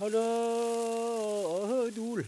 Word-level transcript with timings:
하나 0.00 1.90
둘 1.94 2.26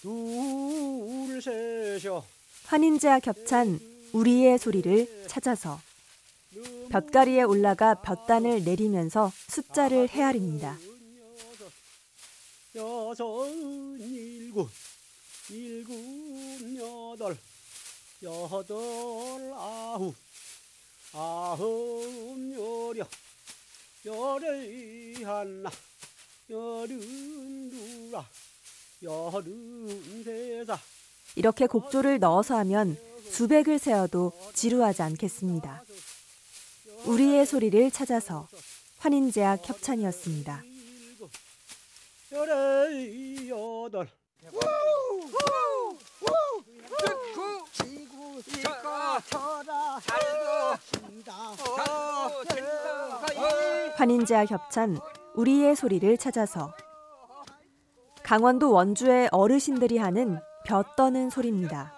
둘, 0.00 1.42
셋이요. 1.42 2.24
환인제와 2.64 3.20
겹찬 3.20 3.78
우리의 4.14 4.58
소리를 4.58 5.26
찾아서 5.28 5.78
볕가리에 6.88 7.42
올라가 7.42 8.00
볕단을 8.00 8.64
내리면서 8.64 9.30
숫자를 9.48 10.08
헤아립니다. 10.08 10.78
여섯, 12.74 13.50
일곱, 13.98 14.70
일곱, 15.50 15.94
여덟, 16.76 17.36
여덟, 18.22 19.52
아홉, 19.52 20.14
아홉, 21.12 22.02
여려, 22.54 23.06
열의 24.06 25.22
하나. 25.22 25.70
이렇게 31.36 31.66
곡조를 31.66 32.18
넣어서 32.20 32.56
하면 32.58 32.96
수백을 33.30 33.78
세어도 33.78 34.32
지루하지 34.52 35.02
않겠습니다. 35.02 35.82
우리의 37.06 37.46
소리를 37.46 37.90
찾아서 37.90 38.48
환인제약 38.98 39.68
협찬이었습니다. 39.68 40.62
열의 42.32 43.48
여덟. 43.48 44.08
지구 47.72 48.42
이거 48.48 49.20
쳐라 49.30 50.00
살고 50.00 50.76
신다 50.92 51.56
살고 51.56 52.44
신다 52.50 53.94
환인제약 53.96 54.50
협찬 54.50 54.98
우리의 55.34 55.74
소리를 55.74 56.16
찾아서 56.16 56.72
강원도 58.22 58.70
원주의 58.72 59.28
어르신들이 59.32 59.98
하는 59.98 60.38
벼 60.64 60.82
떠는 60.96 61.28
소리입니다. 61.30 61.92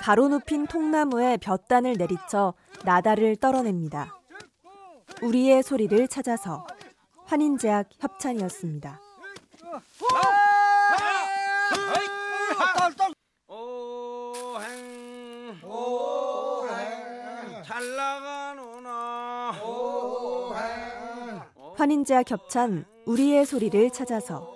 가로 0.00 0.28
눕힌 0.28 0.66
통나무에 0.66 1.36
볕단을 1.36 1.94
내리쳐 1.94 2.54
나다를 2.84 3.36
떨어냅니다. 3.36 4.18
우리의 5.22 5.62
소리를 5.62 6.08
찾아서 6.08 6.66
환인제약 7.32 7.88
협찬이었습니다. 7.98 9.00
오행 13.48 14.68
오행 15.64 16.12
환인제약 21.74 22.30
협찬 22.30 22.84
우리의 23.06 23.46
소리를 23.46 23.88
찾아서 23.92 24.54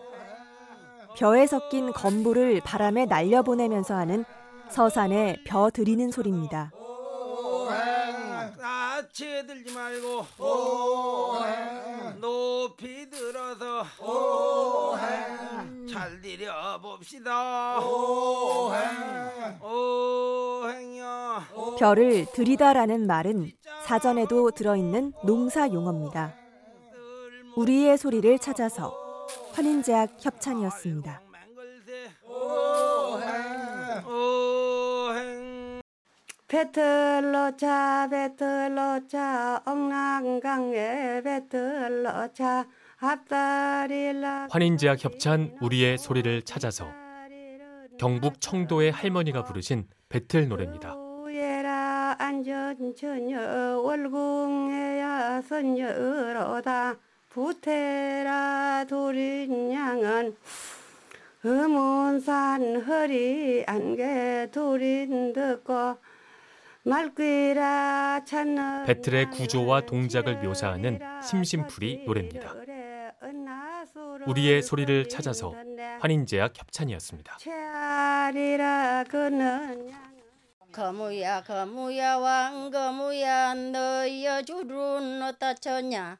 벼에 1.16 1.46
섞인 1.46 1.94
건부를 1.94 2.60
바람에 2.60 3.06
날려보내면서 3.06 3.94
하는 3.94 4.26
서산의 4.68 5.44
벼 5.46 5.70
드리는 5.70 6.10
소리입니다. 6.10 6.72
까치 9.06 9.46
들지 9.46 9.72
말고 9.72 10.26
높이 12.26 13.08
들어서 13.08 13.84
잘 15.88 16.20
들여 16.20 16.80
봅시다 16.82 17.78
오행이야 20.58 21.46
벼를 21.78 22.26
들이다라는 22.32 23.06
말은 23.06 23.52
사전에도 23.84 24.50
들어있는 24.50 25.12
농사 25.22 25.68
용어입니다. 25.68 26.34
우리의 27.54 27.96
소리를 27.96 28.36
찾아서 28.40 28.92
환인제약 29.52 30.16
협찬이었습니다. 30.20 31.22
맹글새 31.30 32.10
오행 34.04 35.80
배틀로차 36.48 38.08
배틀로차 38.10 39.62
엉랑강에 39.66 41.22
배틀로차 41.22 42.66
앞다리라 42.98 44.48
환인제약 44.50 45.04
협찬 45.04 45.56
우리의 45.60 45.98
소리를 45.98 46.42
찾아서 46.42 46.86
경북 47.98 48.40
청도의 48.40 48.92
할머니가 48.92 49.44
부르신 49.44 49.86
배틀 50.08 50.48
노래입니다. 50.48 51.06
안전처녀 52.18 53.80
월궁해야 53.80 55.42
선녀로다 55.42 56.96
부태라 57.28 58.86
도린양은 58.88 60.36
음운산 61.44 62.82
허리 62.82 63.64
안개 63.66 64.48
도린 64.52 65.32
듣고 65.32 65.96
배틀의 68.86 69.30
구조와 69.30 69.80
동작을 69.82 70.36
묘사하는 70.36 71.00
심심풀이 71.20 72.04
노래입니다. 72.06 72.54
우리의 74.26 74.62
소리를 74.62 75.08
찾아서 75.08 75.52
환인제약 76.00 76.52
협찬이었습니다. 76.56 77.38
거무야 80.72 81.42
거무야 81.42 82.18
왕 82.18 82.70
거무야 82.70 83.54
너여 83.54 84.42
주른 84.42 85.22
어따 85.22 85.54
쳤냐 85.54 86.18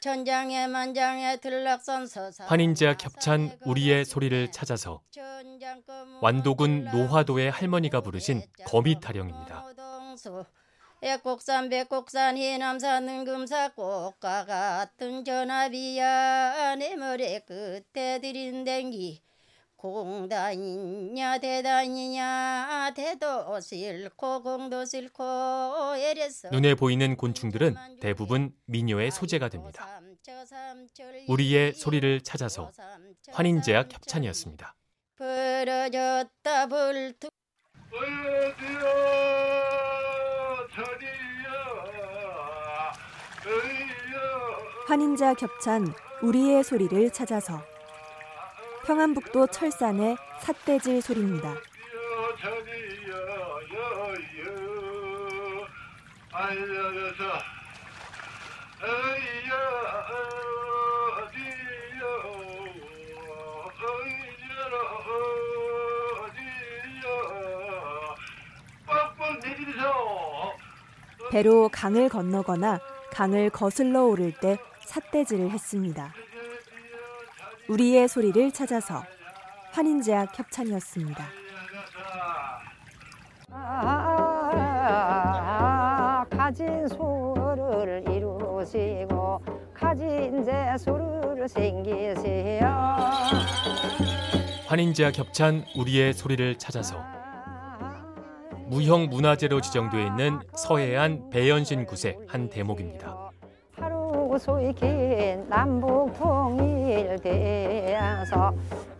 천장에 0.00 0.66
만장에 0.66 1.36
들락선 1.36 2.06
서사 2.06 2.46
환인제약 2.46 3.04
협찬 3.04 3.58
우리의 3.66 4.04
소리를 4.04 4.50
찾아서 4.50 5.02
완도군 6.22 6.84
노화도의 6.84 7.50
할머니가 7.50 8.00
부르신 8.00 8.42
거미 8.66 8.98
타령입니다. 8.98 9.67
애곡산 11.00 11.68
백곡산 11.68 12.36
해남산 12.36 13.06
능금사 13.06 13.74
꽃과 13.74 14.46
같은 14.46 15.24
전화비야 15.24 16.74
내 16.76 16.96
머리 16.96 17.38
끝에 17.46 18.20
들인 18.20 18.64
댕기. 18.64 19.22
공다이냐 19.78 21.38
대다이냐 21.38 22.92
대도 22.96 23.60
싫고 23.60 24.42
공도 24.42 24.84
싫고 24.84 25.24
눈에 26.50 26.74
보이는 26.74 27.16
곤충들은 27.16 27.76
대부분 28.00 28.52
미녀의 28.66 29.12
소재가 29.12 29.48
됩니다. 29.48 30.00
우리의 31.28 31.74
소리를 31.74 32.20
찾아서 32.22 32.72
환인제약 33.30 33.92
협찬이었습니다. 33.92 34.74
벌어졌다 35.16 36.66
불투 36.66 37.28
환인제약 44.86 45.42
협찬 45.42 45.92
우리의 46.22 46.62
소리를 46.62 47.10
찾아서 47.10 47.60
평안북도 48.86 49.48
철산의 49.48 50.16
삿대질 50.40 51.02
소리입니다. 51.02 51.56
배로 71.30 71.68
강을 71.68 72.08
건너거나 72.08 72.80
강을 73.12 73.50
거슬러 73.50 74.04
오를 74.06 74.32
때 74.32 74.56
삿대질을 74.86 75.50
했습니다. 75.50 76.12
우리의 77.68 78.08
소리를 78.08 78.50
찾아서 78.52 79.02
환인제약 79.72 80.38
협찬이었습니다. 80.38 81.24
아, 83.50 84.98
가진 86.30 86.88
소를 86.88 88.02
이루시고 88.08 89.42
가진 89.74 90.44
재수를 90.44 91.48
생기세요 91.48 92.68
환인제약 94.66 95.18
협찬 95.18 95.64
우리의 95.76 96.14
소리를 96.14 96.56
찾아서 96.56 97.17
무형 98.68 99.08
문화재로 99.08 99.60
지정돼 99.62 100.04
있는 100.04 100.40
서해안 100.54 101.30
배연신 101.30 101.86
굿의 101.86 102.18
한 102.28 102.50
대목입니다. 102.50 103.30
하루 103.74 104.36
수이 104.38 104.74
긴 104.74 105.48
남북 105.48 106.12
통일되어서 106.18 107.24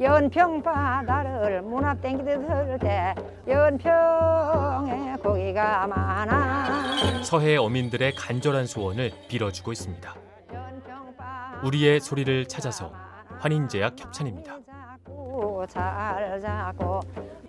연평 0.01 0.63
바다를 0.63 1.61
문화 1.63 1.95
땡기듯 1.95 2.79
때 2.81 3.15
연평에 3.47 5.17
고기가 5.23 5.87
많아 5.87 7.23
서해 7.23 7.57
어민들의 7.57 8.15
간절한 8.15 8.67
소원을 8.67 9.13
빌어주고 9.29 9.73
있습니다. 9.73 10.15
우리의 11.63 12.01
소리를 12.01 12.47
찾아서 12.47 12.91
환인제약 13.41 14.01
협찬입니다. 14.01 14.57
잘 15.69 16.41
자고 16.41 17.01